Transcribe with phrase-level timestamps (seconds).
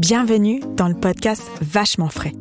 [0.00, 2.32] Bienvenue dans le podcast Vachement frais.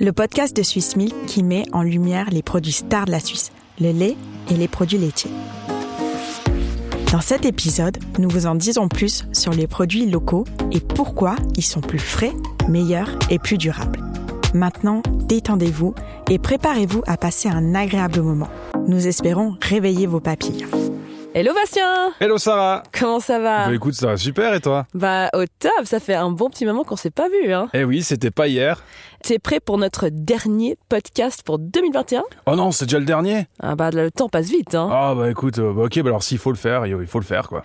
[0.00, 3.52] Le podcast de Suisse Milk qui met en lumière les produits stars de la Suisse,
[3.78, 4.16] le lait
[4.50, 5.30] et les produits laitiers.
[7.12, 11.62] Dans cet épisode, nous vous en disons plus sur les produits locaux et pourquoi ils
[11.62, 12.32] sont plus frais,
[12.66, 14.00] meilleurs et plus durables.
[14.54, 15.94] Maintenant, détendez-vous
[16.30, 18.48] et préparez-vous à passer un agréable moment.
[18.88, 20.64] Nous espérons réveiller vos papilles.
[21.38, 23.66] Hello Bastien Hello Sarah Comment ça va?
[23.66, 24.86] Bah écoute, ça va super et toi?
[24.94, 27.68] Bah au top, ça fait un bon petit moment qu'on s'est pas vu hein.
[27.74, 28.82] Eh oui, c'était pas hier.
[29.22, 33.76] T'es prêt pour notre dernier podcast pour 2021 Oh non, c'est déjà le dernier Ah
[33.76, 34.88] bah le temps passe vite hein.
[34.90, 37.24] Ah bah écoute, euh, bah ok, bah alors s'il faut le faire, il faut le
[37.26, 37.64] faire quoi.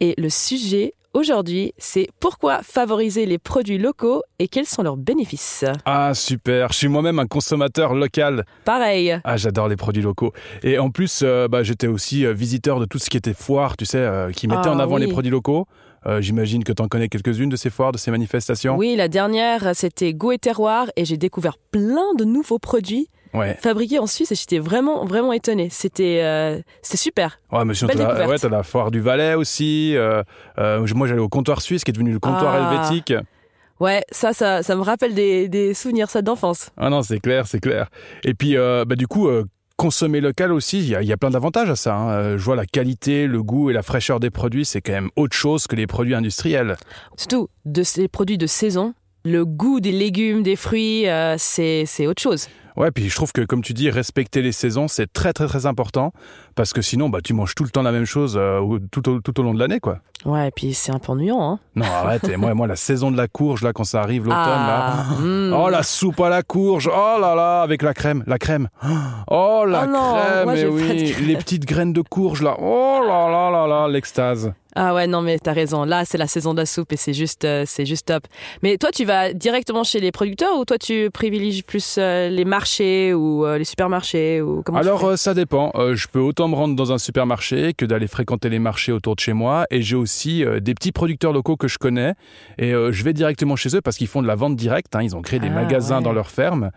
[0.00, 5.64] Et le sujet aujourd'hui, c'est pourquoi favoriser les produits locaux et quels sont leurs bénéfices.
[5.84, 8.44] Ah super, je suis moi-même un consommateur local.
[8.64, 9.18] Pareil.
[9.24, 10.32] Ah j'adore les produits locaux.
[10.62, 13.76] Et en plus, euh, bah, j'étais aussi euh, visiteur de tout ce qui était foire,
[13.76, 15.02] tu sais, euh, qui mettait Ah en avant oui.
[15.06, 15.66] les produits locaux.
[16.04, 18.76] Euh, J'imagine que tu en connais quelques-unes de ces foires, de ces manifestations.
[18.76, 23.56] Oui, la dernière, c'était Goût et Terroir et j'ai découvert plein de nouveaux produits Ouais.
[23.60, 25.68] fabriqués en Suisse et j'étais vraiment, vraiment étonnée.
[25.70, 27.38] C'était euh, c'était super.
[27.50, 29.96] Ouais, monsieur, Belle t'as la, ouais, la foire du Valais aussi.
[29.96, 30.22] euh,
[30.58, 32.74] euh, moi, j'allais au comptoir suisse, qui est devenu le comptoir Ah.
[32.74, 33.14] helvétique.
[33.80, 36.70] Ouais, ça, ça, ça me rappelle des, des souvenirs, ça, d'enfance.
[36.76, 37.88] Ah non, c'est clair, c'est clair.
[38.22, 39.28] Et puis, bah, du coup,
[39.76, 41.94] consommer local aussi, il y, y a plein d'avantages à ça.
[41.96, 42.36] hein.
[42.36, 45.34] Je vois la qualité, le goût et la fraîcheur des produits, c'est quand même autre
[45.34, 46.76] chose que les produits industriels.
[47.16, 48.94] Surtout de ces produits de saison.
[49.24, 52.48] Le goût des légumes, des fruits, euh, c'est autre chose.
[52.76, 55.66] Ouais, puis je trouve que, comme tu dis, respecter les saisons, c'est très, très, très
[55.66, 56.12] important.
[56.54, 59.20] Parce que sinon, bah, tu manges tout le temps la même chose euh, tout, au,
[59.20, 59.98] tout au long de l'année, quoi.
[60.24, 61.58] Ouais, et puis c'est un peu ennuyant, hein.
[61.74, 62.24] Non, arrête.
[62.28, 65.16] et moi, moi, la saison de la courge, là, quand ça arrive, l'automne, Ah, là.
[65.20, 65.52] mm.
[65.52, 66.88] Oh, la soupe à la courge.
[66.92, 68.22] Oh là là, avec la crème.
[68.26, 68.68] La crème.
[69.28, 70.44] Oh, la Oh non, crème.
[70.44, 71.26] moi, mais de oui, crème.
[71.26, 72.56] les petites graines de courge, là.
[72.60, 74.52] Oh là là là là, l'extase.
[74.74, 75.84] Ah ouais, non, mais t'as raison.
[75.84, 78.24] Là, c'est la saison de la soupe et c'est juste, euh, c'est juste top.
[78.62, 82.44] Mais toi, tu vas directement chez les producteurs ou toi, tu privilégies plus euh, les
[82.46, 85.72] marchés ou euh, les supermarchés ou comment Alors ça dépend.
[85.92, 89.20] Je peux autant me rendre dans un supermarché que d'aller fréquenter les marchés autour de
[89.20, 89.66] chez moi.
[89.70, 92.14] Et j'ai aussi des petits producteurs locaux que je connais.
[92.58, 94.96] Et je vais directement chez eux parce qu'ils font de la vente directe.
[94.96, 95.02] hein.
[95.02, 96.02] Ils ont créé des Ah, magasins ouais.
[96.04, 96.70] dans leur ferme.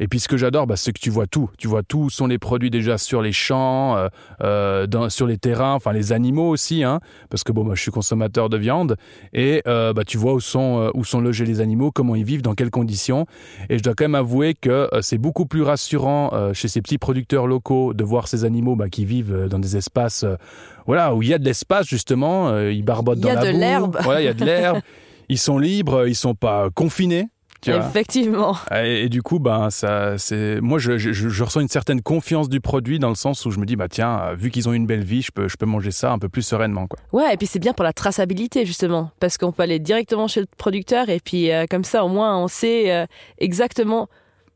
[0.00, 1.50] Et puis ce que j'adore, bah, c'est que tu vois tout.
[1.58, 3.96] Tu vois tout sont les produits déjà sur les champs,
[4.40, 6.82] dans- sur les terrains, enfin les animaux aussi.
[6.82, 8.96] Hein, parce que bon, moi je suis consommateur de viande.
[9.32, 12.24] Et euh, bah, tu vois où sont, euh, où sont logés les animaux, comment ils
[12.24, 13.26] vivent, dans quelles conditions.
[13.70, 16.82] Et je dois quand même avouer que euh, c'est beaucoup plus rassurant euh, chez ces
[16.82, 20.36] petits producteurs locaux de voir ces animaux bah, qui vivent dans des espaces euh,
[20.86, 23.46] voilà, où il y a de l'espace justement, ils barbotent Il y dans a la
[23.46, 23.58] de boue.
[23.60, 23.98] l'herbe.
[24.02, 24.80] Voilà, il y a de l'herbe.
[25.28, 27.28] ils sont libres, ils sont pas confinés.
[27.62, 27.80] Tu vois.
[27.86, 28.56] Effectivement.
[28.74, 32.60] Et, et du coup, ben, ça, c'est, moi, je, je- ressens une certaine confiance du
[32.60, 34.84] produit dans le sens où je me dis, bah tiens, euh, vu qu'ils ont une
[34.86, 36.98] belle vie, je peux, je peux manger ça un peu plus sereinement, quoi.
[37.12, 40.40] Ouais, et puis c'est bien pour la traçabilité justement, parce qu'on peut aller directement chez
[40.40, 43.06] le producteur et puis euh, comme ça au moins on sait euh,
[43.38, 44.08] exactement.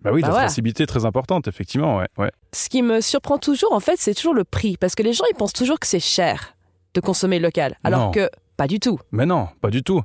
[0.02, 0.46] Bah oui, Bah la voilà.
[0.46, 2.30] traçabilité est très importante, effectivement, ouais, ouais.
[2.52, 5.24] Ce qui me surprend toujours en fait, c'est toujours le prix, parce que les gens
[5.30, 6.54] ils pensent toujours que c'est cher
[6.94, 8.10] de consommer local, alors Non.
[8.10, 8.98] que pas du tout.
[9.12, 10.02] Mais non, pas du tout.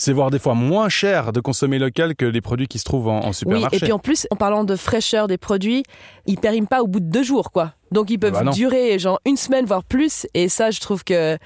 [0.00, 3.08] C'est voire des fois moins cher de consommer local que les produits qui se trouvent
[3.08, 3.76] en, en Oui, supermarché.
[3.76, 5.82] et puis en plus, en parlant de fraîcheur des produits,
[6.26, 7.74] ils périment pas au bout de deux jours, quoi.
[7.92, 11.36] Donc ils peuvent Bah durer genre une semaine voire plus, et ça, je trouve que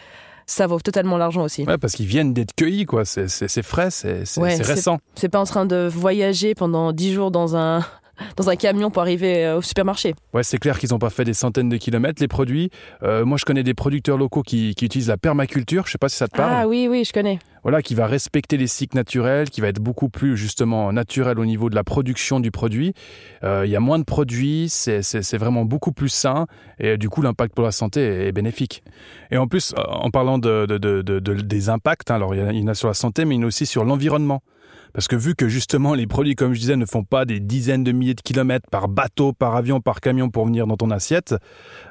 [0.44, 1.64] ça vaut totalement l'argent aussi.
[1.64, 3.04] Ouais, parce qu'ils viennent d'être cueillis, quoi.
[3.06, 3.26] C'est,
[3.62, 4.98] frais, c'est, c'est, Ouais, c'est récent.
[5.14, 7.82] C'est pas en train de voyager pendant dix jours dans un
[8.36, 10.14] dans un camion pour arriver euh, au supermarché.
[10.34, 12.68] Ouais, c'est clair qu'ils n'ont pas fait des centaines de kilomètres, les produits.
[13.02, 15.86] Euh, moi, je connais des producteurs locaux qui, qui utilisent la permaculture.
[15.86, 16.52] Je sais pas si ça te parle.
[16.54, 17.38] Ah oui, oui, je connais.
[17.62, 21.44] Voilà, qui va respecter les cycles naturels, qui va être beaucoup plus justement naturel au
[21.44, 22.92] niveau de la production du produit.
[23.44, 25.00] Euh, Il y a moins de produits, c'est,
[25.36, 26.46] vraiment beaucoup plus sain
[26.78, 28.82] et du coup l'impact pour la santé est, bénéfique.
[29.30, 32.58] Et en plus, en parlant de, de- de- de- de- des impacts, hein, alors il
[32.58, 34.42] y en a sur la santé, mais il y en a aussi sur l'environnement.
[34.94, 37.84] Parce que vu que justement les produits, comme je disais, ne font pas des dizaines
[37.84, 41.34] de milliers de kilomètres par bateau, par avion, par camion pour venir dans ton assiette,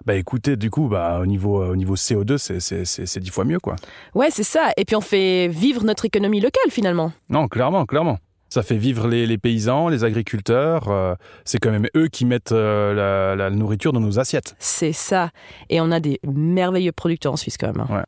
[0.06, 3.76] bah écoutez, du coup, bah, au, niveau, au niveau CO2, c'est, dix fois mieux, quoi.
[4.14, 4.72] Ouais, c'est ça.
[4.78, 7.12] Et puis on fait vivre notre économie locale finalement.
[7.30, 8.18] Non, clairement, clairement.
[8.54, 10.90] Ça fait vivre les, les paysans, les agriculteurs.
[10.90, 11.16] euh,
[11.46, 14.56] c'est quand même eux qui mettent euh, la, la nourriture dans nos assiettes.
[14.60, 15.30] C'est ça.
[15.70, 17.86] Et on a des merveilleux producteurs en Suisse quand même.
[17.90, 18.04] hein.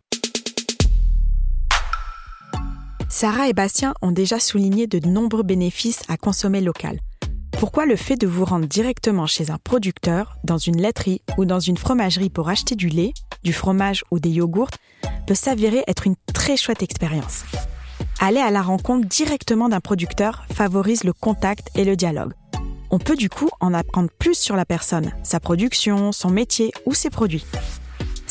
[3.15, 6.99] Sarah et Bastien ont déjà souligné de nombreux bénéfices à consommer local.
[7.51, 11.59] Pourquoi le fait de vous rendre directement chez un producteur, dans une laiterie ou dans
[11.59, 13.13] une fromagerie pour acheter du lait,
[13.43, 14.71] du fromage ou des yogourts
[15.27, 17.43] peut s'avérer être une très chouette expérience?
[18.19, 22.33] Aller à la rencontre directement d'un producteur favorise le contact et le dialogue.
[22.89, 26.95] On peut du coup en apprendre plus sur la personne, sa production, son métier ou
[26.95, 27.45] ses produits.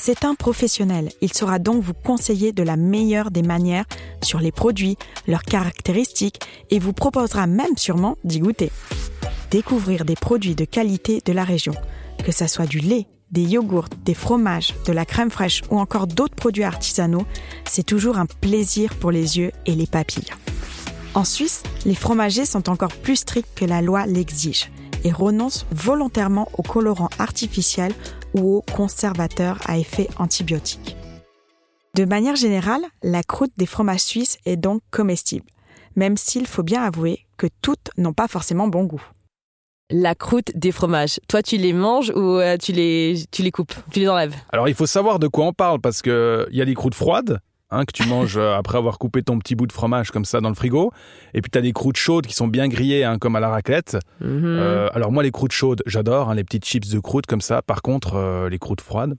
[0.04, 1.10] C'est un professionnel.
[1.20, 3.84] Il saura donc vous conseiller de la meilleure des manières
[4.20, 4.96] sur les produits,
[5.28, 6.40] leurs caractéristiques
[6.70, 8.72] et vous proposera même sûrement d'y goûter.
[9.52, 11.74] Découvrir des produits de qualité de la région,
[12.24, 16.08] que ça soit du lait, des yogourts, des fromages, de la crème fraîche ou encore
[16.08, 17.24] d'autres produits artisanaux,
[17.64, 20.32] c'est toujours un plaisir pour les yeux et les papilles.
[21.14, 24.68] En Suisse, les fromagers sont encore plus stricts que la loi l'exige
[25.04, 27.94] et renoncent volontairement aux colorants artificiels
[28.34, 30.96] ou aux conservateurs à effet antibiotique.
[31.94, 35.46] De manière générale, la croûte des fromages suisses est donc comestible,
[35.94, 39.02] même s'il faut bien avouer que toutes n'ont pas forcément bon goût.
[39.90, 41.20] La croûte des fromages.
[41.28, 44.34] Toi, tu les manges ou euh, tu, les, tu les coupes Tu les enlèves?
[44.50, 47.40] Alors il faut savoir de quoi on parle parce qu'il y a des croûtes froides.
[47.74, 50.42] Hein, que tu manges euh, après avoir coupé ton petit bout de fromage comme ça
[50.42, 50.92] dans le frigo.
[51.32, 53.48] Et puis tu as des croûtes chaudes qui sont bien grillées, hein, comme à la
[53.48, 53.96] raclette.
[54.20, 54.42] Mhm.
[54.44, 57.62] Euh, alors moi, les croûtes chaudes, j'adore, hein, les petites chips de croûte comme ça.
[57.62, 59.14] Par contre, euh, les croûtes froides,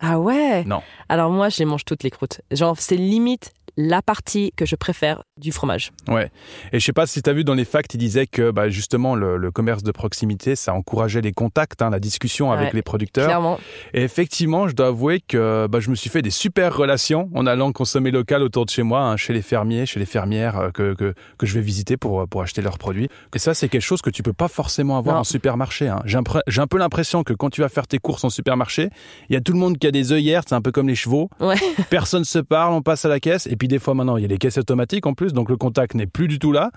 [0.00, 0.64] Ah ouais?
[0.64, 0.82] Non.
[1.08, 2.42] Alors moi, je les mange toutes les croûtes.
[2.50, 5.92] Genre, c'est limite la partie que je préfère du fromage.
[6.08, 6.32] Ouais.
[6.72, 8.68] Et je sais pas si tu as vu dans les facts, il disait que bah,
[8.68, 12.72] justement le, le commerce de proximité, ça encourageait les contacts, hein, la discussion avec Ouais,
[12.74, 13.26] les producteurs.
[13.26, 13.60] Clairement.
[13.94, 17.46] Et effectivement, je dois avouer que bah, je me suis fait des super relations en
[17.46, 20.70] allant consommer local autour de chez moi, hein, chez les fermiers, chez les fermières euh,
[20.72, 23.08] que, que, que je vais visiter pour, pour acheter leurs produits.
[23.36, 25.20] Et ça, c'est quelque chose que tu peux pas forcément avoir Non.
[25.20, 25.86] en supermarché.
[25.86, 26.02] Hein.
[26.04, 28.30] J'ai un, pre- j'ai un peu l'impression que quand tu vas faire tes courses en
[28.30, 28.90] supermarché,
[29.30, 30.96] il y a tout le monde qui a des œillères, c'est un peu comme les
[30.96, 31.30] chevaux.
[31.38, 31.54] Ouais.
[31.90, 33.46] Personne se parle, on passe à la caisse.
[33.46, 35.56] Et puis des fois maintenant, il y a les caisses automatiques en plus, donc le
[35.56, 36.70] contact n'est plus du tout là.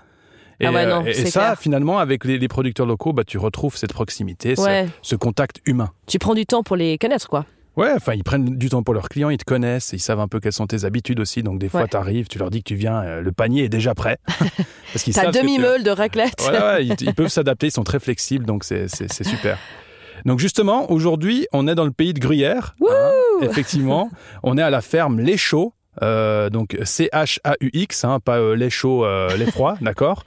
[0.60, 1.58] Et, Ah ouais, non, euh, et ça, clair.
[1.58, 4.86] finalement, avec les, les producteurs locaux, bah, tu retrouves cette proximité, ce- Ouais.
[5.00, 5.90] ce contact humain.
[6.06, 7.46] Tu prends du temps pour les connaître, quoi.
[7.74, 10.28] Ouais, enfin, ils prennent du temps pour leurs clients, ils te connaissent, ils savent un
[10.28, 11.42] peu quelles sont tes habitudes aussi.
[11.42, 11.88] Donc, des fois, Ouais.
[11.88, 14.18] tu arrives, tu leur dis que tu viens, euh, le panier est déjà prêt.
[14.92, 16.46] Parce qu'ils savent demi-meule de raclette.
[16.80, 18.88] Ils, ils peuvent s'adapter, ils sont très flexibles, donc c'est
[19.24, 19.58] super.
[20.26, 22.76] Donc, justement, aujourd'hui, on est dans le pays de Gruyère.
[22.88, 23.10] hein,
[23.40, 24.10] effectivement,
[24.42, 25.72] on est à la ferme Les Chauds.
[26.00, 30.24] Euh, donc C-H-A-U-X, hein, pas euh, les chauds, euh, les froids, d'accord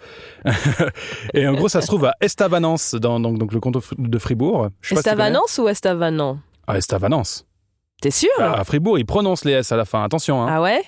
[1.34, 4.70] Et en gros, ça se trouve à Estavanance, dans donc, donc le canton de Fribourg.
[4.82, 4.94] Si.
[4.94, 6.40] Estavanance ou Estavanant?
[6.68, 7.46] Ah, Estavanance.
[8.02, 8.30] T'es sûr?
[8.40, 10.04] À Fribourg, ils prononcent les S à la fin.
[10.04, 10.44] Attention.
[10.44, 10.48] Hein.
[10.50, 10.84] Ah ouais?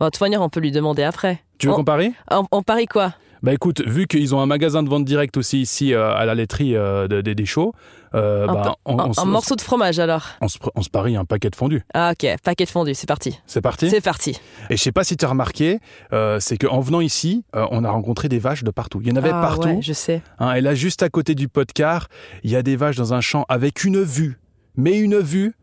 [0.00, 1.40] Bon, de toute manière, on peut lui demander après.
[1.58, 2.12] tu veux on- qu'on parie?
[2.30, 3.14] On, on parie quoi?
[3.42, 6.34] Bah écoute, vu qu'ils ont un magasin de vente directe aussi ici euh, à la
[6.34, 7.74] laiterie euh, de- des des chauds,
[8.14, 10.24] euh, Un bah, peu- on, un, on un se- morceau de fromage alors?
[10.40, 11.82] on se, on se parie un paquet de fondue.
[11.94, 13.38] Ah ok, paquet de fondu, c'est parti.
[13.46, 13.90] C'est parti?
[13.90, 14.40] C'est parti.
[14.70, 15.80] Et je sais pas si tu as remarqué,
[16.12, 19.00] euh, c'est qu'en venant ici, euh, on a rencontré des vaches de partout.
[19.02, 19.68] Il y en avait ah, partout.
[19.68, 20.22] ouais, je sais.
[20.38, 22.08] hein, et là, juste à côté du car,
[22.42, 24.38] il y a des vaches dans un champ avec une vue.
[24.76, 25.54] Mais une vue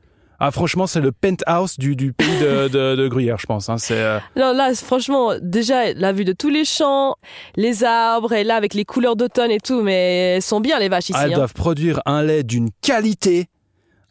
[0.43, 3.69] ah, franchement, c'est le penthouse du, du pays de, de, de Gruyère, je pense.
[3.69, 3.77] hein.
[3.77, 7.15] C'est, euh, Non, là, franchement, déjà, la vue de tous les champs,
[7.55, 10.89] les arbres, et là, avec les couleurs d'automne et tout, mais elles sont bien, les
[10.89, 11.13] vaches, ici.
[11.15, 11.37] Ah, elles hein.
[11.37, 13.45] doivent produire un lait d'une qualité.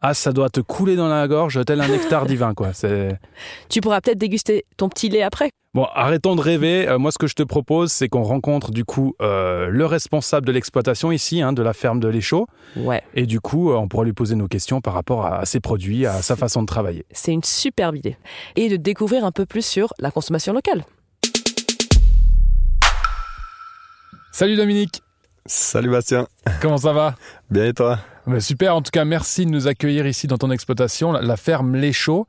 [0.02, 2.72] Ah, ça doit te couler dans la gorge, tel un nectar divin, quoi.
[2.74, 3.18] C'est...
[3.68, 5.50] Tu pourras peut-être déguster ton petit lait après.
[5.72, 6.88] Bon, arrêtons de rêver.
[6.88, 10.44] Euh, moi, ce que je te propose, c'est qu'on rencontre du coup euh, le responsable
[10.44, 12.48] de l'exploitation ici, hein, de la ferme de l'Échaud.
[12.74, 15.44] Ouais, Et du coup, euh, on pourra lui poser nos questions par rapport à, à
[15.44, 17.04] ses produits, à sa façon de travailler.
[17.12, 18.16] c'est une superbe idée.
[18.56, 20.82] Et de découvrir un peu plus sur la consommation locale.
[24.32, 25.02] Salut Dominique,
[25.46, 26.26] Salut Bastien,
[26.60, 27.14] comment ça va?
[27.50, 27.98] Bien et toi?
[28.26, 31.36] Bah, Super, en tout cas, merci de nous accueillir ici dans ton exploitation, la, la
[31.36, 32.26] ferme l'Échaud.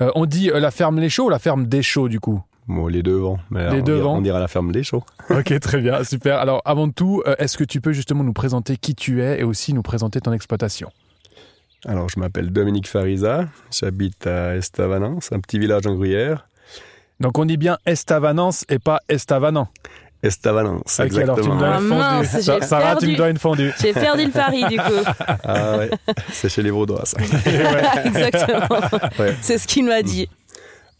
[0.00, 2.42] Euh, on dit euh, la ferme l'Échaud ou la ferme des Chauds du coup?
[2.68, 4.16] Bon, les deux vents, mais Les on, deux dira, vents.
[4.18, 5.04] on dira la ferme des chauds.
[5.30, 6.38] Ok, très bien, super.
[6.38, 9.42] Alors, avant tout, euh, est-ce que tu peux justement nous présenter qui tu es et
[9.44, 10.90] aussi nous présenter ton exploitation?
[11.86, 16.46] Alors, je m'appelle Dominique Farisa, j'habite à Estavanance, un petit village en Gruyère.
[17.18, 19.66] Donc, on dit bien Estavanance et pas Estavanant.
[20.22, 21.56] Estavanance, Ok, alors tu me exactement.
[21.56, 21.98] dois Ah, une fondue.
[21.98, 23.06] mince, j'ai Sarah, tu perdu.
[23.08, 23.72] me dois une fondue.
[23.80, 25.10] J'ai perdu le pari, du coup.
[25.42, 25.90] Ah ouais,
[26.30, 27.16] c'est chez les Vaudois, ça.
[28.04, 28.68] Exactement.
[29.18, 29.34] Ouais.
[29.40, 30.28] C'est ce qu'il m'a dit.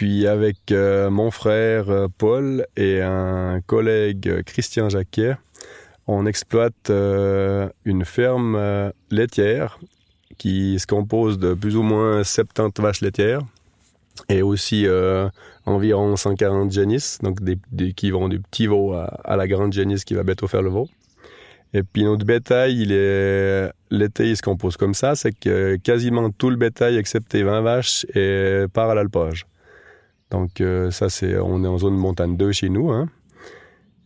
[0.03, 5.37] Puis avec euh, mon frère euh, Paul et un collègue euh, Christian Jacquet,
[6.09, 9.79] on exploite une ferme laitière
[10.39, 13.43] qui se compose de plus ou moins 70 vaches laitières
[14.29, 14.89] et aussi
[15.67, 17.39] environ 140 génisses, donc
[17.95, 20.89] qui vont du petit veau à, la grande génisse qui va bientôt faire le veau.
[21.75, 22.85] Et puis notre bétail,
[23.93, 28.07] l'été, il se compose comme ça, c'est que quasiment tout le bétail, excepté 20 vaches,
[28.73, 29.47] part à l'alpage.
[30.33, 32.91] Donc euh, ça, c'est, on est en zone montagne 2 chez nous.
[32.91, 33.09] Hein.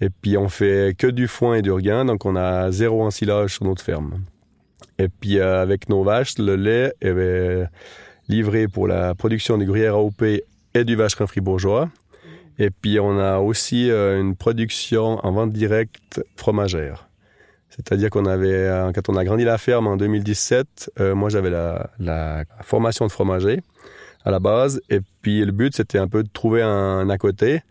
[0.01, 3.55] Et puis on fait que du foin et du regain, donc on a zéro ensilage
[3.55, 4.25] sur notre ferme.
[4.99, 7.65] Et puis euh, avec nos vaches, le lait est euh,
[8.29, 10.23] livré pour la production du gruyère AOP
[10.75, 11.89] et du vacherin fribourgeois.
[12.59, 17.09] Et puis on a aussi euh, une production en vente directe fromagère.
[17.69, 21.91] C'est-à-dire qu'on avait, quand on a grandi la ferme en 2017, euh, moi j'avais la,
[21.99, 23.61] la formation de fromager.
[24.27, 24.83] À la base.
[24.91, 27.63] Et puis le but, c'était un peu de trouver un, à côté.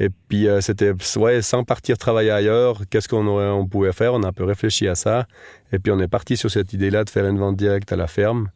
[0.00, 4.14] Et puis euh, c'était ouais, sans partir travailler ailleurs, qu'est-ce qu'on aurait, on pouvait faire?
[4.14, 5.26] On a un peu réfléchi à ça.
[5.72, 8.06] Et puis on est parti sur cette idée-là de faire une vente directe à la
[8.06, 8.48] ferme.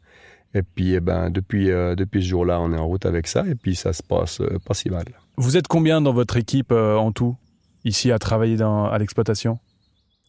[0.55, 3.45] Et puis eh ben depuis euh, depuis ce jour-là, on est en route avec ça.
[3.47, 5.05] Et puis ça se passe euh, pas si mal.
[5.37, 7.35] Vous êtes combien dans votre équipe en tout
[7.83, 9.59] ici à travailler dans, à l'exploitation?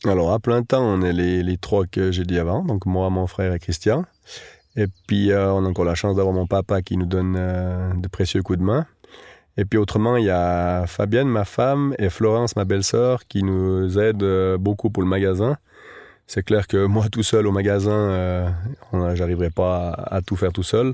[0.04, 2.62] Alors à plein temps, on est les, les trois que j'ai dit avant.
[2.62, 4.04] Donc moi, mon frère et Christian.
[4.76, 7.92] Et puis, euh, on a encore la chance d'avoir mon papa qui nous donne euh,
[7.94, 8.86] de précieux coups de main.
[9.56, 13.98] Et puis autrement, il y a Fabienne, ma femme, et Florence, ma belle-sœur, qui nous
[13.98, 15.56] aident euh, beaucoup pour le magasin.
[16.26, 18.54] C'est clair que moi, tout seul au magasin,
[18.92, 20.92] j'arriverai pas à, tout faire tout seul.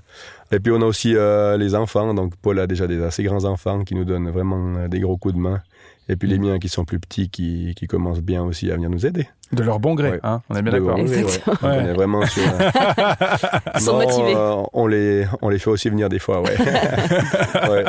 [0.53, 1.15] Et puis on a aussi
[1.59, 2.15] les enfants.
[2.15, 5.35] Donc Paul a déjà des assez grands enfants qui nous donnent vraiment des gros coups
[5.35, 5.61] de main.
[6.09, 6.43] Et puis les mm.
[6.43, 9.29] miens qui sont plus petits, qui, qui commencent bien aussi à venir nous aider.
[9.53, 10.99] De leur bon gré, hein on est bien d'accord.
[10.99, 11.57] Exactement.
[11.63, 11.79] Ouais.
[11.83, 12.43] On est vraiment sur...
[13.75, 14.35] Ils sont motivés.
[14.35, 16.57] Euh, on, les, on les fait aussi venir des fois, ouais.
[17.69, 17.85] ouais.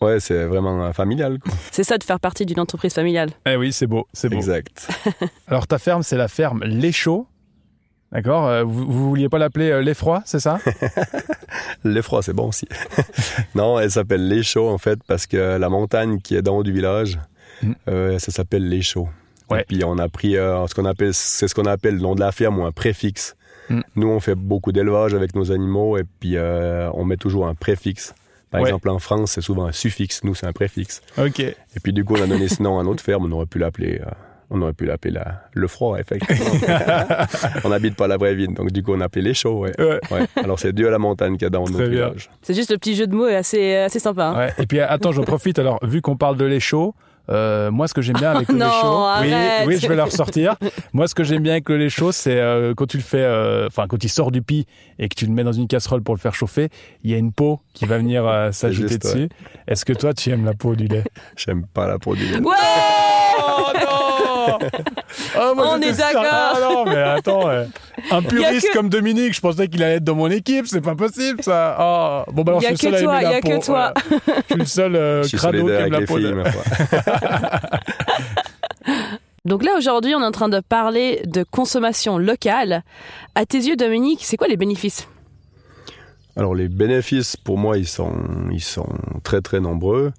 [0.00, 1.38] ouais c'est vraiment euh, familial.
[1.70, 3.30] C'est ça de faire partie d'une entreprise familiale.
[3.46, 4.36] Eh oui, c'est beau, c'est beau.
[4.36, 4.88] Exact.
[5.46, 7.28] Alors ta ferme, c'est la ferme Les Chauds.
[8.12, 10.58] D'accord euh, vous, vous vouliez pas l'appeler l'effroi, c'est ça?
[11.84, 12.66] L'effroi, c'est bon aussi.
[13.54, 16.72] non, elle s'appelle Les en fait, parce que la montagne qui est dans haut du
[16.72, 17.18] village,
[17.62, 17.72] mm.
[17.88, 19.08] euh, ça s'appelle Les Chauds.
[19.54, 22.14] Et puis on a pris euh, ce qu'on appelle, c'est ce qu'on appelle le nom
[22.14, 23.36] de la ferme ou un préfixe.
[23.68, 23.80] Mm.
[23.96, 27.54] Nous, on fait beaucoup d'élevage avec nos animaux et puis euh, on met toujours un
[27.54, 28.14] préfixe.
[28.50, 30.24] Par exemple, en France, c'est souvent un suffixe.
[30.24, 31.00] Nous, c'est un préfixe.
[31.16, 31.40] Ok.
[31.40, 33.24] Et puis du coup, on a donné ce nom à notre ferme.
[33.24, 34.02] On aurait pu l'appeler.
[34.52, 35.20] Euh, on aurait pu l'appeler
[35.52, 36.44] le froid, effectivement.
[37.64, 39.60] on n'habite pas la vraie ville, donc du coup on a appelé les chauds.
[39.60, 39.72] Ouais.
[39.78, 40.26] Ouais.
[40.36, 42.30] Alors c'est Dieu à la montagne qu'il y a dans notre village.
[42.42, 44.34] C'est juste le petit jeu de mots assez, assez sympa.
[44.36, 44.48] Hein.
[44.58, 45.58] Et puis attends, j'en profite.
[45.58, 46.94] Alors vu qu'on parle de les chauds,
[47.30, 49.32] euh, moi, ce que j'aime bien avec le lait chaud, oui,
[49.66, 50.56] oui, je vais leur sortir.
[50.92, 53.22] moi, ce que j'aime bien avec le lait chaud, c'est euh, quand tu le fais,
[53.22, 54.66] euh, enfin, quand il sort du pis
[54.98, 56.68] et que tu le mets dans une casserole pour le faire chauffer,
[57.04, 59.28] il y a une peau qui va venir s'ajouter dessus.
[59.68, 61.04] Est-ce que toi, tu aimes la peau du lait?
[61.36, 62.38] J'aime pas la peau du lait.
[62.38, 63.21] Ouais oh
[64.48, 64.58] non
[65.38, 66.24] oh, On est d'accord.
[66.30, 67.48] Ah, non, mais attends,
[68.10, 71.42] un puriste comme Dominique, je pensais qu'il allait être dans mon équipe, c'est pas possible
[71.42, 71.76] ça.
[71.80, 72.22] Oh.
[72.32, 73.94] Bon, bah alors, il y a que toi, il y a que toi.
[74.04, 76.18] Je suis le seul crado qui aime la peau.
[76.18, 76.34] de...
[79.44, 82.84] Donc là, aujourd'hui, on est en train de parler de consommation locale.
[83.34, 85.08] À tes yeux, Dominique, c'est quoi les bénéfices?
[86.36, 88.14] Alors, les bénéfices, pour moi, ils sont,
[88.52, 88.88] ils sont
[89.24, 90.12] très, très nombreux.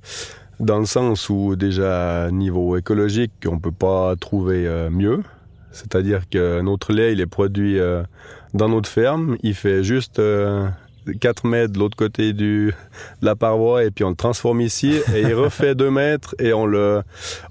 [0.59, 5.23] Dans le sens où, déjà, niveau écologique, on ne peut pas trouver euh, mieux.
[5.71, 8.03] C'est-à-dire que notre lait, il est produit euh,
[8.53, 9.37] dans notre ferme.
[9.41, 10.67] Il fait juste euh,
[11.19, 12.73] 4 mètres de l'autre côté du,
[13.21, 16.53] de la paroi et puis on le transforme ici et il refait 2 mètres et
[16.53, 17.03] on le,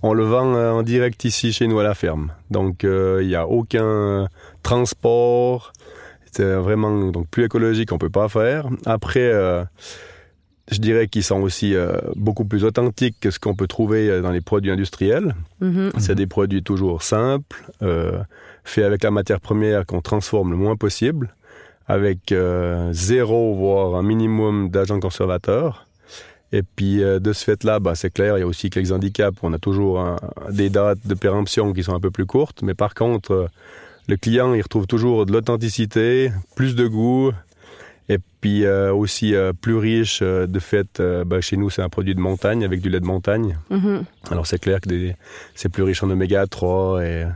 [0.03, 2.33] on le vend euh, en direct ici chez nous à la ferme.
[2.51, 4.29] Donc euh, il n'y a aucun
[4.63, 5.73] transport.
[6.31, 8.67] C'est vraiment donc plus écologique, on peut pas faire.
[8.87, 9.65] Après, euh,
[10.73, 11.75] je dirais qu'ils sont aussi
[12.17, 15.35] beaucoup plus authentiques que ce qu'on peut trouver dans les produits industriels.
[15.63, 15.99] Mm-hmm.
[15.99, 17.65] C'est des produits toujours simples,
[18.65, 21.35] faits avec la matière première qu'on transforme le moins possible
[21.87, 25.87] avec euh, zéro, voire un minimum d'agents conservateurs.
[26.53, 29.39] Et puis euh, de ce fait-là, bah, c'est clair, il y a aussi quelques handicaps.
[29.43, 30.17] On a toujours
[30.51, 33.47] des dates de péremption qui sont un peu plus courtes, mais par contre, euh,
[34.09, 37.33] le client, il retrouve toujours de l'authenticité, plus de goût,
[38.09, 40.23] et puis aussi plus riche.
[40.23, 43.59] de fait, bah, chez nous, c'est un produit de montagne avec du lait de montagne.
[43.71, 44.05] Mm-hmm.
[44.31, 44.89] Alors c'est clair que
[45.55, 47.27] c'est plus riche en oméga 3 et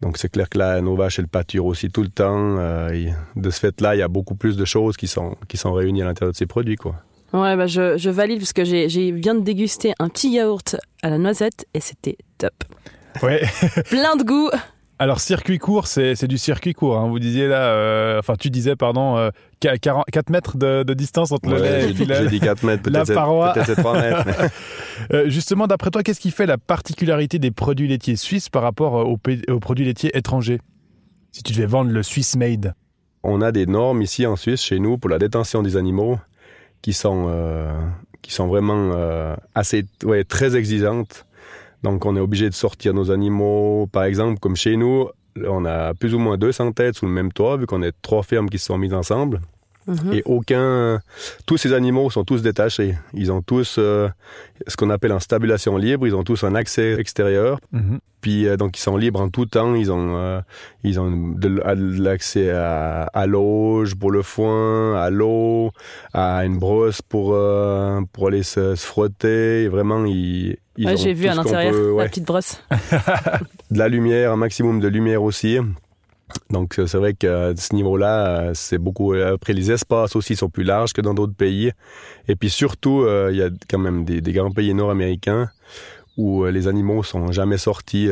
[0.00, 2.56] donc c'est clair que là, nos vaches, elles pâturent aussi tout le temps.
[2.58, 5.72] Euh, de ce fait-là, il y a beaucoup plus de choses qui sont, qui sont
[5.72, 6.76] réunies à l'intérieur de ces produits.
[6.76, 6.94] Quoi.
[7.32, 10.76] Ouais, bah je, je valide parce que j'ai, j'ai viens de déguster un petit yaourt
[11.02, 12.54] à la noisette et c'était top.
[13.22, 13.42] Ouais.
[13.90, 14.50] Plein de goût.
[15.00, 16.98] Alors circuit court, c'est du circuit court.
[16.98, 17.08] Hein.
[17.08, 21.48] Vous disiez là, euh, enfin tu disais pardon, euh, 4 mètres de, de, distance entre
[21.50, 23.52] le lait et puis la, dit 4 mètres, la paroi.
[23.52, 24.24] Peut-être 3 mètres.
[25.12, 28.94] euh, justement, d'après toi, qu'est-ce qui fait la particularité des produits laitiers suisses par rapport
[28.94, 30.58] aux, aux, produits laitiers étrangers?
[31.30, 32.74] Si tu devais vendre le Swiss Made.
[33.22, 36.18] On a des normes ici en Suisse, chez nous, pour la détention des animaux,
[36.82, 37.72] qui sont euh,
[38.22, 41.26] qui sont vraiment euh, assez, ouais, très exigeantes.
[41.82, 45.08] Donc on est obligé de sortir nos animaux, par exemple, comme chez nous,
[45.46, 48.22] on a plus ou moins 200 têtes sous le même toit, vu qu'on est trois
[48.22, 49.40] fermes qui se sont mises ensemble.
[49.88, 50.12] Mhm.
[50.12, 51.00] Et aucun,
[51.46, 52.96] tous ces animaux sont tous détachés.
[53.14, 54.08] Ils ont tous euh,
[54.66, 56.06] ce qu'on appelle en stabulation libre.
[56.06, 57.58] Ils ont tous un accès extérieur.
[57.72, 57.98] Mhm.
[58.20, 59.74] Puis euh, donc ils sont libres en tout temps.
[59.74, 60.40] Ils ont, euh,
[60.84, 65.70] ils ont de, l'accès à, à l'auge pour le foin, à l'eau,
[66.12, 67.28] à une brosse pour
[68.12, 69.62] pour aller se, frotter.
[69.62, 72.62] Et vraiment, ils, ils J'ai vu à l'intérieur la petite brosse.
[73.70, 75.58] de la lumière, un maximum de lumière aussi.
[76.50, 79.14] Donc, c'est vrai que ce niveau-là, c'est beaucoup.
[79.14, 81.72] Après, les espaces aussi sont plus larges que dans d'autres pays.
[82.28, 85.50] Et puis surtout, il y a quand même des, des grands pays nord-américains
[86.16, 88.10] où les animaux sont jamais sortis,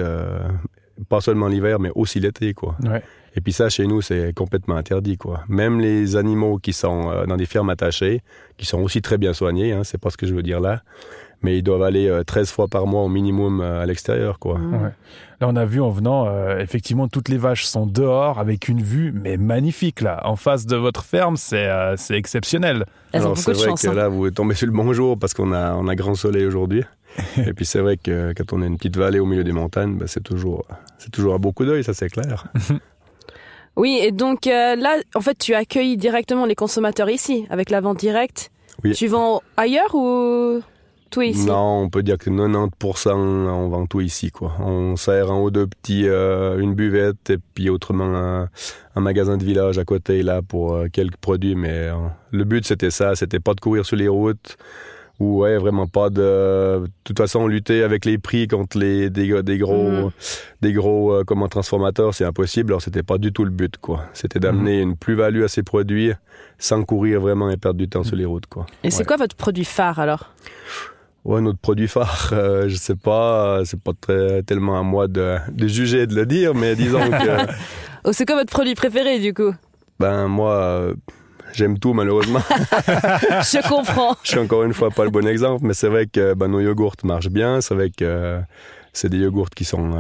[1.09, 2.77] pas seulement l'hiver, mais aussi l'été, quoi.
[2.83, 3.03] Ouais.
[3.37, 5.45] Et puis ça, chez nous, c'est complètement interdit, quoi.
[5.49, 8.23] Même les animaux qui sont euh, dans des fermes attachées,
[8.57, 10.83] qui sont aussi très bien soignés, hein, c'est pas ce que je veux dire là,
[11.43, 14.59] mais ils doivent aller euh, 13 fois par mois au minimum euh, à l'extérieur, quoi.
[14.59, 14.75] Mmh.
[14.75, 14.91] Ouais.
[15.41, 18.83] Là, on a vu en venant, euh, effectivement, toutes les vaches sont dehors avec une
[18.83, 20.23] vue, mais magnifique, là.
[20.25, 22.87] En face de votre ferme, c'est euh, c'est exceptionnel.
[23.13, 23.83] Elles ont Alors beaucoup c'est vrai chance.
[23.83, 23.95] que hein.
[23.95, 26.85] là, vous tombez sur le bon jour parce qu'on a, on a grand soleil aujourd'hui.
[27.47, 29.97] Et puis c'est vrai que quand on a une petite vallée au milieu des montagnes,
[29.97, 30.67] ben, c'est toujours,
[30.99, 32.47] c'est toujours un beau coup d'œil, ça c'est clair.
[33.77, 37.81] Oui, et donc euh, là, en fait, tu accueilles directement les consommateurs ici, avec la
[37.81, 38.51] vente directe.
[38.83, 38.95] Oui.
[38.95, 40.63] Tu vends ailleurs ou
[41.11, 41.47] tout ici?
[41.47, 44.53] Non, on peut dire que 90% on vend tout ici, quoi.
[44.61, 48.49] On sert en haut de petits, euh, une buvette et puis autrement un,
[48.95, 51.55] un magasin de village à côté là pour euh, quelques produits.
[51.55, 51.95] Mais euh,
[52.31, 54.57] le but c'était ça, c'était pas de courir sur les routes
[55.19, 56.83] ou ouais vraiment pas de.
[56.85, 60.11] De toute façon, lutter avec les prix contre les des, des gros
[60.61, 62.73] des gros euh, comment transformateurs, c'est impossible.
[62.73, 64.05] Alors c'était pas du tout le but, quoi.
[64.13, 66.13] C'était d'amener une plus-value à ces produits
[66.59, 68.67] sans courir vraiment et perdre du temps sur les routes, quoi.
[68.83, 70.33] Et c'est quoi votre produit phare alors?
[71.27, 75.09] Ouais, notre produit phare, euh, je sais pas, euh, c'est pas très, tellement à moi
[75.09, 77.53] de, de juger et de le dire, mais disons que,
[78.05, 79.53] Oh, c'est quoi votre produit préféré du coup?
[79.99, 80.95] Ben moi, euh,
[81.53, 82.39] j'aime tout malheureusement.
[82.49, 84.15] Je comprends.
[84.23, 86.61] je suis encore une fois pas le bon exemple, mais c'est vrai que ben, nos
[86.61, 87.61] yogourts marchent bien.
[87.61, 88.41] C'est vrai que euh,
[88.93, 89.91] c'est des yogourts qui sont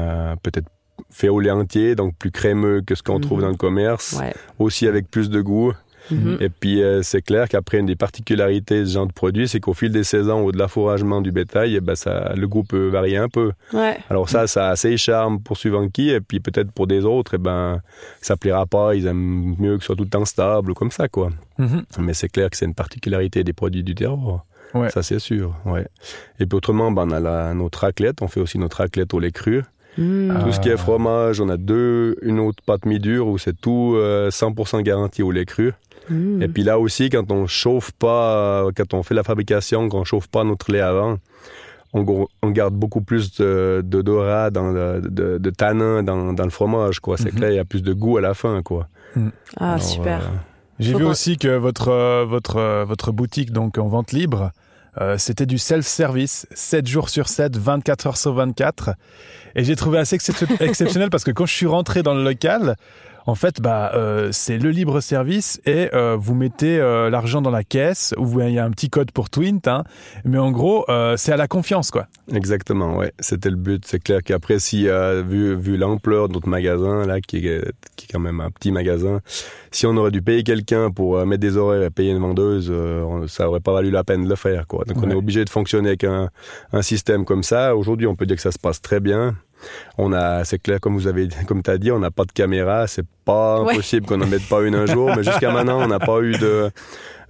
[0.45, 0.68] peut-être
[1.11, 3.21] faits au lait entier, donc plus crémeux que ce qu'on Mhm.
[3.23, 4.33] trouve dans le commerce, Ouais.
[4.61, 5.73] aussi avec plus de goût.
[6.10, 6.38] Mhm.
[6.40, 9.60] Et puis euh, c'est clair qu'après une des particularités de ce genre de produit, c'est
[9.60, 12.88] qu'au fil des saisons ou de l'affouragement du bétail, eh ben, ça, le goût peut
[12.88, 13.52] varier un peu.
[13.72, 13.98] Ouais.
[14.10, 17.34] Alors ça, ça a ses charmes pour suivant qui, et puis peut-être pour des autres,
[17.34, 17.80] eh ben,
[18.20, 21.08] ça plaira pas, ils aiment mieux que ce soit tout le temps stable, comme ça,
[21.08, 21.30] quoi.
[21.58, 21.84] Mhm.
[21.98, 24.44] Mais c'est clair que c'est une particularité des produits du terroir.
[24.75, 24.90] Ouais.
[24.90, 25.86] Ça, c'est sûr, ouais.
[26.40, 29.20] Et puis autrement, ben, on a la, notre raclette, on fait aussi notre raclette au
[29.20, 29.62] lait cru.
[29.98, 30.42] Ah.
[30.44, 33.94] Tout ce qui est fromage, on a deux, une autre pâte mi-dure où c'est tout
[33.96, 35.72] euh, 100% garanti au lait cru.
[36.11, 36.42] Mhm.
[36.42, 39.99] Et puis là aussi, quand on chauffe pas, euh, quand on fait la fabrication, quand
[40.01, 41.19] on chauffe pas notre lait avant,
[41.92, 47.16] on, garde beaucoup plus de d'odorat, le- de, de tanin dans, dans le fromage, quoi.
[47.16, 47.38] C'est Mhm.
[47.38, 48.88] clair, il y a plus de goût à la fin, quoi.
[49.59, 50.21] Ah, Alors, super.
[50.21, 50.29] euh,
[50.79, 54.51] J'ai vu qu'on- aussi que votre, euh, votre, euh, votre boutique, donc en vente libre,
[55.01, 58.90] euh, c'était du self-service, 7 jours sur 7, 24 heures sur 24.
[59.55, 62.77] Et j'ai trouvé assez excep- exceptionnel parce que quand je suis rentré dans le local,
[63.26, 67.50] en fait, bah, euh, c'est le libre service et euh, vous mettez euh, l'argent dans
[67.50, 69.84] la caisse vous- il y a un petit code pour Twint, hein,
[70.24, 72.06] mais en gros, euh, c'est à la confiance, quoi.
[72.32, 73.12] Exactement, ouais.
[73.20, 73.84] C'était le but.
[73.86, 77.64] C'est clair qu'après, si, euh, vu, vu l'ampleur de notre magasin, là, qui est,
[77.96, 79.20] qui est quand même un petit magasin,
[79.70, 82.68] si on aurait dû payer quelqu'un pour euh, mettre des horaires et payer une vendeuse,
[82.70, 84.84] euh, ça aurait pas valu la peine de le faire, quoi.
[84.84, 86.30] Donc, on est obligé de fonctionner avec un,
[86.72, 87.76] un système comme ça.
[87.76, 89.34] Aujourd'hui, on peut dire que ça se passe très bien.
[89.99, 92.87] On a, c'est clair, comme vous avez, comme t'as dit, on n'a pas de caméra.
[92.87, 93.73] C'est pas Ouais.
[93.73, 96.33] impossible qu'on en mette pas une un jour, mais jusqu'à maintenant, on n'a pas eu
[96.33, 96.71] de,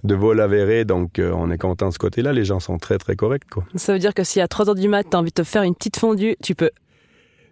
[0.03, 0.85] de vol avéré.
[0.85, 2.33] Donc, euh, on est content de ce côté-là.
[2.33, 3.63] Les gens sont très, très corrects, quoi.
[3.75, 5.63] Ça veut dire que si à 3 heures du mat, t'as envie de te faire
[5.63, 6.69] une petite fondue, tu peux.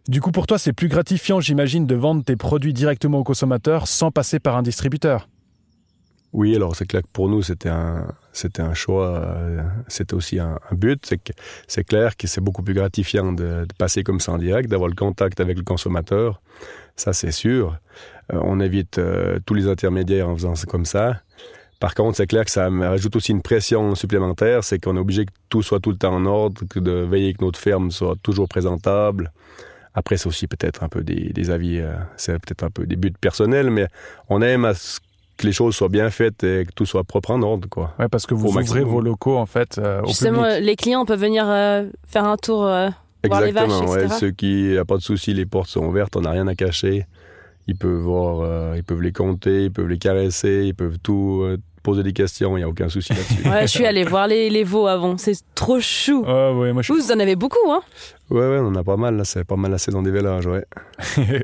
[0.08, 3.88] Du coup, pour toi, c'est plus gratifiant, j'imagine, de vendre tes produits directement aux consommateurs
[3.88, 5.28] sans passer par un distributeur?
[6.32, 10.39] Oui, alors c'est clair que pour nous, c'était un, c'était un choix, euh, c'était aussi
[10.39, 11.13] un, but.
[11.67, 14.95] C'est clair que c'est beaucoup plus gratifiant de, passer comme ça en direct, d'avoir le
[14.95, 16.41] contact avec le consommateur.
[16.98, 17.78] Ça, c'est sûr.
[18.34, 21.21] Euh, on évite euh, tous les intermédiaires en faisant comme ça.
[21.80, 25.00] Par contre, c'est clair que ça me rajoute aussi une pression supplémentaire, c'est qu'on est
[25.00, 28.15] obligé que tout soit tout le temps en ordre, de veiller que notre ferme soit
[28.21, 29.32] toujours présentable.
[29.93, 31.82] Après, c'est aussi peut-être un peu des, avis,
[32.17, 33.88] c'est peut-être un peu des buts personnels, mais
[34.30, 35.00] on aime à ce
[35.38, 37.93] que les choses soient bien faites et que tout soit propre en ordre, quoi.
[38.00, 38.88] Ouais, parce que vous Au ouvrez maximum.
[38.89, 40.60] vos locaux, en fait, euh, au Justement, public.
[40.62, 42.89] les clients peuvent venir euh, faire un tour, euh,
[43.28, 44.08] voir les vaches, Exactement, etc.
[44.13, 46.48] ouais, ceux qui, y a pas de souci, les portes sont ouvertes, on n'a rien
[46.48, 47.06] à cacher.
[47.67, 51.41] Ils peuvent voir, euh, ils peuvent les compter, ils peuvent les caresser, ils peuvent tout
[51.43, 53.50] euh, poser des questions, il n'y a aucun souci là-dessus.
[53.50, 55.17] Ouais, je suis allée voir les, les veaux avant.
[55.17, 56.24] C'est trop chou.
[56.28, 57.82] Ah ouais, moi je Vous, vous en avez beaucoup, hein
[58.30, 60.45] ouais, ouais, on en a pas mal, là, c'est pas mal la saison des vélages,
[60.45, 60.63] ouais.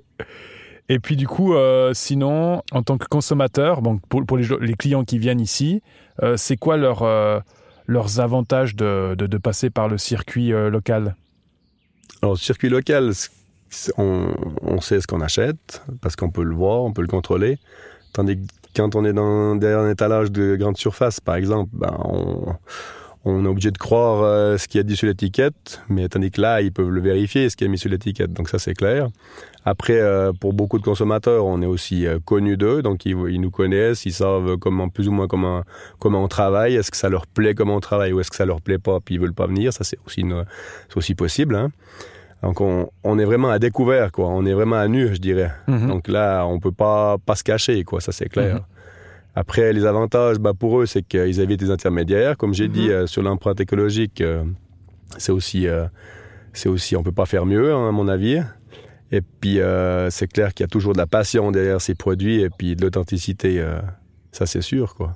[0.89, 5.17] Et puis du coup, euh, sinon, en tant que consommateur, bon, pour, les, clients qui
[5.17, 5.81] viennent ici,
[6.21, 7.39] euh, c'est quoi leur, euh,
[7.87, 11.15] leurs avantages de, de, passer par le circuit local?
[12.21, 13.11] Alors, circuit local,
[13.97, 17.57] on, on sait ce qu'on achète, parce qu'on peut le voir, on peut le contrôler.
[18.13, 18.41] Tandis que
[18.75, 22.55] quand on est dans, derrière un étalage de grande surface, par exemple, ben, on,
[23.23, 26.31] on est obligé de croire euh, ce qu'il y a dit sur l'étiquette, mais tandis
[26.31, 28.33] que là, ils peuvent le vérifier, ce qui est mis sur l'étiquette.
[28.33, 29.09] Donc ça, c'est clair.
[29.63, 33.39] Après, euh, pour beaucoup de consommateurs, on est aussi euh, connu d'eux, donc ils, ils,
[33.39, 35.61] nous connaissent, ils savent comment, plus ou moins comment,
[35.99, 38.45] comment on travaille, est-ce que ça leur plaît comment on travaille ou est-ce que ça
[38.45, 40.45] leur plaît pas, puis ils veulent pas venir, ça c'est aussi, une,
[40.95, 41.55] aussi possible.
[41.55, 41.69] Hein.
[42.41, 44.29] Donc on, on, est vraiment à découvert, quoi.
[44.29, 45.51] On est vraiment à nu, je dirais.
[45.67, 45.87] Mm-hmm.
[45.87, 48.01] Donc là, on peut pas pas se cacher, quoi.
[48.01, 48.55] Ça c'est clair.
[48.55, 48.70] Mm-hmm.
[49.35, 52.37] Après, les avantages, bah, pour eux, c'est qu'ils évitent des intermédiaires.
[52.37, 54.43] Comme j'ai dit, euh, sur l'empreinte écologique, euh,
[55.17, 55.85] c'est aussi, euh,
[56.51, 58.41] c'est aussi, on peut pas faire mieux, hein, à mon avis.
[59.13, 59.59] Et puis,
[60.09, 62.81] c'est clair qu'il y a toujours de la passion derrière ces produits et puis de
[62.81, 63.61] l'authenticité,
[64.31, 65.15] ça c'est sûr, quoi.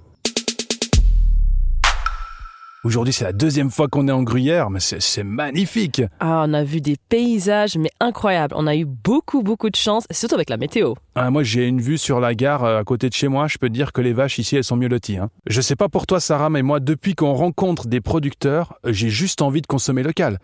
[2.86, 6.04] Aujourd'hui, c'est la deuxième fois qu'on est en Gruyère, mais c'est magnifique.
[6.20, 8.54] Ah, on a vu des paysages, mais incroyables.
[8.56, 10.94] On a eu beaucoup, beaucoup de chance, surtout avec la météo.
[11.16, 13.48] Ah, moi, j'ai une vue sur la gare euh, à côté de chez moi.
[13.48, 15.18] Je peux dire que les vaches ici, elles sont mieux loties.
[15.18, 15.32] Hein.
[15.48, 19.42] Je sais pas pour toi, Sarah, mais moi, depuis qu'on rencontre des producteurs, j'ai juste
[19.42, 20.38] envie de consommer local.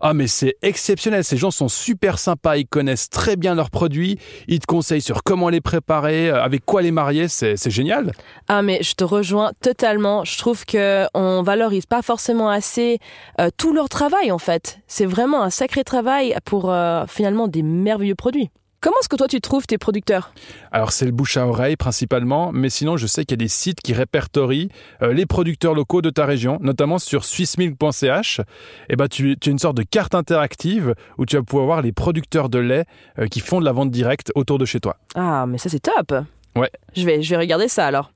[0.00, 4.18] Ah mais c'est exceptionnel, ces gens sont super sympas, ils connaissent très bien leurs produits,
[4.46, 8.12] ils te conseillent sur comment les préparer, euh, avec quoi les marier, c'est génial.
[8.46, 12.98] Ah mais je te rejoins totalement, je trouve que on valorise pas forcément assez
[13.40, 14.78] euh, tout leur travail en fait.
[14.86, 18.50] C'est vraiment un sacré travail pour euh, finalement des merveilleux produits.
[18.80, 20.32] Comment est-ce que toi tu trouves tes producteurs?
[20.70, 23.48] Alors c'est le bouche à oreille principalement, mais sinon je sais qu'il y a des
[23.48, 24.68] sites qui répertorient
[25.02, 28.38] euh, les producteurs locaux de ta région, notamment sur swissmilk.ch.
[28.38, 28.44] Et
[28.90, 31.82] eh ben tu, tu, as une sorte de carte interactive où tu vas pouvoir voir
[31.82, 32.84] les producteurs de lait
[33.18, 34.96] euh, qui font de la vente directe autour de chez toi.
[35.16, 36.14] Ah mais ça c'est top.
[36.54, 36.70] Ouais.
[36.94, 38.12] Je vais je vais regarder ça alors.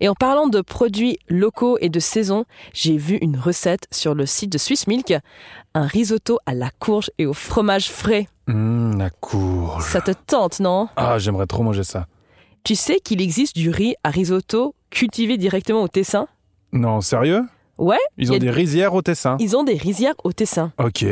[0.00, 4.26] Et en parlant de produits locaux et de saison, j'ai vu une recette sur le
[4.26, 5.14] site de Swiss Milk,
[5.74, 8.28] un risotto à la courge et au fromage frais.
[8.46, 9.84] Mmh, la courge.
[9.84, 10.88] Ça te tente, non?
[10.96, 12.06] Ah, j'aimerais trop manger ça.
[12.64, 16.28] Tu sais qu'il existe du riz à risotto cultivé directement au Tessin?
[16.72, 17.42] Non, sérieux?
[17.78, 17.98] Ouais.
[18.18, 19.36] Ils ont des rizières au Tessin.
[19.40, 20.72] Ils ont des rizières au Tessin.
[20.78, 21.04] Ok.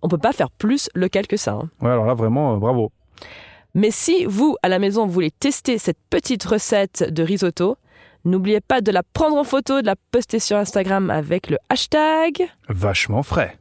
[0.00, 1.52] On peut pas faire plus local que ça.
[1.52, 1.68] Hein.
[1.82, 2.92] Ouais, alors là, vraiment, euh, bravo.
[3.74, 7.76] Mais si vous, à la maison, voulez tester cette petite recette de risotto,
[8.28, 12.48] n'oubliez pas de la prendre en photo, de la poster sur Instagram avec le hashtag
[12.68, 13.58] vachement frais.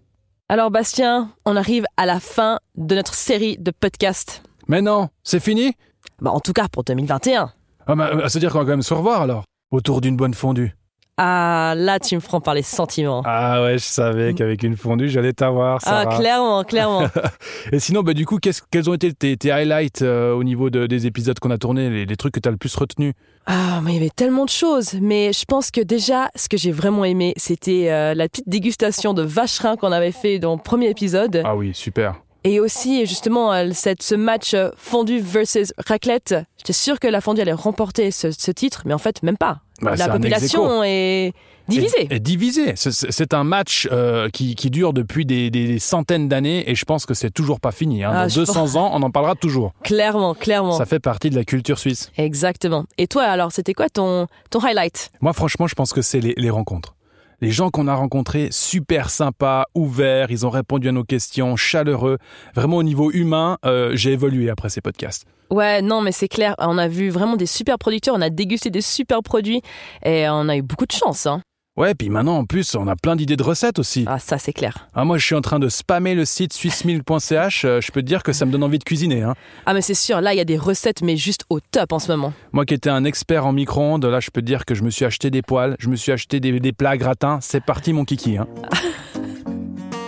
[0.49, 4.43] Alors Bastien, on arrive à la fin de notre série de podcasts.
[4.67, 5.73] Mais non, c'est fini?
[6.21, 7.51] Bah en tout cas pour 2021.
[7.85, 10.33] Ah bah, ça veut dire qu'on va quand même se revoir alors, autour d'une bonne
[10.33, 10.76] fondue.
[11.19, 13.23] Ah, là, tu me prends par les sentiments.
[13.25, 17.07] Ah ouais, je savais qu'avec une fondue, j'allais t'avoir, Ah, clairement, clairement.
[17.71, 21.39] Et sinon, bah, du coup, quels ont été tes, highlights euh, au niveau des épisodes
[21.39, 23.13] qu'on a tournés, les, trucs que tu as le plus retenu
[23.47, 24.93] Ah, mais il y avait tellement de choses.
[25.01, 29.15] Mais je pense que déjà, ce que j'ai vraiment aimé, c'était euh, la petite dégustation
[29.15, 31.41] de vacherin qu'on avait fait dans le premier épisode.
[31.43, 32.21] Ah oui, super.
[32.43, 36.35] Et aussi, justement, euh, cette, ce match fondue versus raclette.
[36.57, 39.61] J'étais sûr que la fondue allait remporter ce, ce titre, mais en fait, même pas.
[39.81, 41.33] Bah, la population est
[41.67, 42.07] divisée.
[42.09, 42.73] Est, divisée.
[42.75, 47.05] C'est un match euh, qui, qui, dure depuis des, des centaines d'années et je pense
[47.05, 48.03] que c'est toujours pas fini.
[48.03, 48.11] Hein.
[48.13, 49.73] Ah, Dans 200 ans, on en parlera toujours.
[49.83, 50.73] Clairement, clairement.
[50.73, 52.11] Ça fait partie de la culture suisse.
[52.17, 52.85] Exactement.
[52.97, 55.11] Et toi, alors, c'était quoi ton, ton highlight?
[55.21, 56.95] Moi, franchement, je pense que c'est les, les rencontres.
[57.39, 62.17] Les gens qu'on a rencontrés, super sympas, ouverts, ils ont répondu à nos questions, chaleureux.
[62.55, 65.25] Vraiment au niveau humain, euh, j'ai évolué après ces podcasts.
[65.51, 66.55] Ouais, non, mais c'est clair.
[66.57, 69.61] On a vu vraiment des super producteurs, on a dégusté des super produits
[70.03, 71.27] et on a eu beaucoup de chance.
[71.27, 71.41] Hein.
[71.77, 74.03] Ouais, puis maintenant en plus, on a plein d'idées de recettes aussi.
[74.07, 74.87] Ah, ça c'est clair.
[74.95, 77.65] Ah, moi, je suis en train de spammer le site swissmilk.ch.
[77.65, 79.21] Euh, je peux te dire que ça me donne envie de cuisiner.
[79.21, 79.35] Hein.
[79.67, 81.99] Ah, mais c'est sûr, là, il y a des recettes, mais juste au top en
[81.99, 82.33] ce moment.
[82.51, 84.89] Moi qui étais un expert en micro-ondes, là, je peux te dire que je me
[84.89, 87.37] suis acheté des poêles, je me suis acheté des, des plats gratins.
[87.41, 88.37] C'est parti, mon kiki.
[88.37, 88.47] Hein.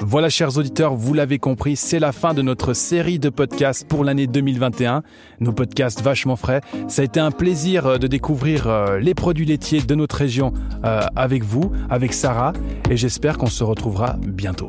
[0.02, 4.06] Voilà, chers auditeurs, vous l'avez compris, c'est la fin de notre série de podcasts pour
[4.06, 5.04] l'année 2021.
[5.42, 6.62] Nos podcasts vachement frais.
[6.88, 10.54] Ça a été un plaisir euh, de découvrir euh, les produits laitiers de notre région
[10.86, 12.54] euh, avec vous, avec Sarah,
[12.90, 14.68] et j'espère qu'on se retrouvera bientôt.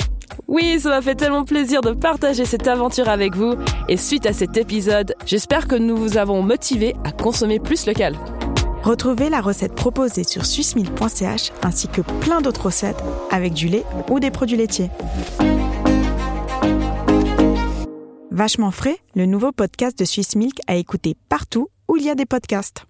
[0.49, 3.55] Oui, ça m'a fait tellement plaisir de partager cette aventure avec vous.
[3.89, 8.17] Et suite à cet épisode, j'espère que nous vous avons motivé à consommer plus local.
[8.83, 14.21] Retrouvez la recette proposée sur swissmilk.ch ainsi que plein d'autres recettes avec du lait ou
[14.21, 14.91] des produits laitiers.
[18.31, 22.15] Vachement frais, le nouveau podcast de Swiss Milk à écouter partout où il y a
[22.15, 22.87] des podcasts.